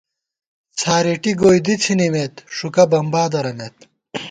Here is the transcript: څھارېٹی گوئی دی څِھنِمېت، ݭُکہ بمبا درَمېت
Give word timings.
څھارېٹی 0.79 1.31
گوئی 1.41 1.59
دی 1.65 1.75
څِھنِمېت، 1.83 2.35
ݭُکہ 2.55 2.83
بمبا 2.91 3.23
درَمېت 3.31 3.77